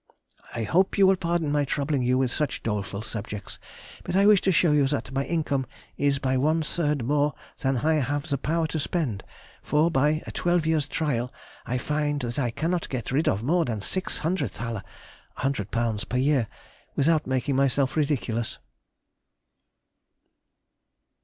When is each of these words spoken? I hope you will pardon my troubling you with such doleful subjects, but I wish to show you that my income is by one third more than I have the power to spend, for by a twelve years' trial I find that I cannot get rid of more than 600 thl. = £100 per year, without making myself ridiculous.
I 0.55 0.63
hope 0.63 0.97
you 0.97 1.05
will 1.05 1.15
pardon 1.15 1.51
my 1.51 1.63
troubling 1.63 2.01
you 2.01 2.17
with 2.17 2.31
such 2.31 2.63
doleful 2.63 3.03
subjects, 3.03 3.59
but 4.03 4.15
I 4.15 4.25
wish 4.25 4.41
to 4.41 4.51
show 4.51 4.71
you 4.71 4.87
that 4.87 5.11
my 5.11 5.25
income 5.25 5.67
is 5.95 6.17
by 6.17 6.37
one 6.37 6.63
third 6.63 7.05
more 7.05 7.35
than 7.59 7.77
I 7.77 7.93
have 8.01 8.27
the 8.27 8.39
power 8.39 8.65
to 8.69 8.79
spend, 8.79 9.23
for 9.61 9.91
by 9.91 10.23
a 10.25 10.31
twelve 10.31 10.65
years' 10.65 10.87
trial 10.87 11.31
I 11.67 11.77
find 11.77 12.19
that 12.21 12.39
I 12.39 12.49
cannot 12.49 12.89
get 12.89 13.11
rid 13.11 13.27
of 13.27 13.43
more 13.43 13.63
than 13.63 13.79
600 13.79 14.51
thl. 14.51 14.81
= 15.11 15.37
£100 15.37 16.09
per 16.09 16.17
year, 16.17 16.47
without 16.95 17.27
making 17.27 17.55
myself 17.55 17.95
ridiculous. 17.95 18.57